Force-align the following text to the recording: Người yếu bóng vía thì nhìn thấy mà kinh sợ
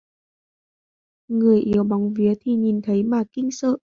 Người 1.27 1.59
yếu 1.61 1.83
bóng 1.83 2.13
vía 2.13 2.33
thì 2.41 2.55
nhìn 2.55 2.81
thấy 2.81 3.03
mà 3.03 3.23
kinh 3.33 3.51
sợ 3.51 3.77